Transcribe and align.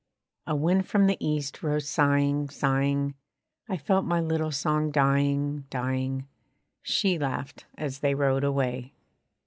A 0.47 0.55
wind 0.55 0.87
from 0.87 1.05
the 1.05 1.15
east 1.19 1.61
rose, 1.61 1.87
sighing, 1.87 2.49
sighing, 2.49 3.13
I 3.69 3.77
felt 3.77 4.03
my 4.03 4.19
little 4.19 4.51
song 4.51 4.89
dying, 4.89 5.65
dying, 5.69 6.27
She 6.81 7.19
laughed 7.19 7.65
as 7.77 7.99
they 7.99 8.15
rode 8.15 8.43
away. 8.43 8.93